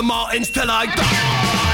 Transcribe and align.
Martens 0.00 0.48
till 0.50 0.70
I 0.70 0.86
die. 0.86 1.71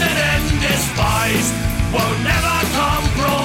and 0.00 0.60
despised, 0.60 1.54
will 1.92 2.14
never 2.24 2.56
compromise. 2.76 3.41